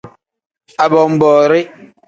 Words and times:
Abonboori. 0.83 1.59